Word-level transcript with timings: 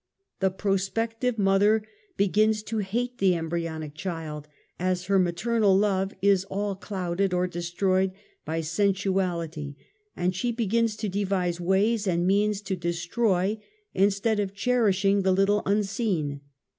The 0.39 0.49
prospective 0.49 1.37
mother 1.37 1.83
begins 2.17 2.63
to 2.63 2.79
hate 2.79 3.19
the 3.19 3.35
embryonic 3.35 3.93
child, 3.93 4.47
as 4.79 5.05
her 5.05 5.19
maternal 5.19 5.77
love 5.77 6.11
is 6.23 6.43
all 6.45 6.75
clouded 6.75 7.35
or 7.35 7.45
destroyed 7.45 8.11
by 8.43 8.61
sensu 8.61 9.13
ality, 9.13 9.75
and 10.15 10.35
she 10.35 10.51
begins 10.51 10.95
to 10.95 11.07
devise 11.07 11.61
ways 11.61 12.07
and 12.07 12.25
means 12.25 12.61
to 12.61 12.75
dtstroy^ 12.75 13.61
instead 13.93 14.39
of 14.39 14.55
cherishing 14.55 15.21
the 15.21 15.31
little 15.33 15.61
unseen. 15.67 16.41